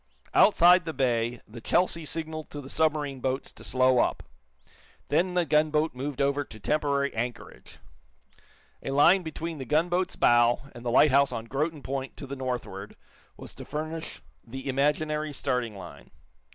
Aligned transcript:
Outside 0.33 0.85
the 0.85 0.93
bay 0.95 1.41
the 1.47 1.61
"Chelsea" 1.61 2.05
signaled 2.05 2.49
to 2.49 2.59
the 2.59 2.71
submarine 2.71 3.19
boats 3.19 3.51
to 3.51 3.63
slow 3.63 3.99
up. 3.99 4.23
Then 5.09 5.35
the 5.35 5.45
gunboat 5.45 5.93
moved 5.93 6.19
over 6.19 6.43
to 6.43 6.59
temporary 6.59 7.13
anchorage. 7.13 7.77
A 8.81 8.89
line 8.89 9.21
between 9.21 9.59
the 9.59 9.63
gunboat's 9.63 10.15
bow 10.15 10.61
and 10.73 10.83
the 10.83 10.89
lighthouse 10.89 11.31
on 11.31 11.45
Groton 11.45 11.83
Point, 11.83 12.17
to 12.17 12.25
the 12.25 12.35
northward, 12.35 12.95
was 13.37 13.53
to 13.53 13.63
furnish 13.63 14.23
the 14.43 14.67
imaginary 14.67 15.31
starting 15.31 15.75
line. 15.75 16.09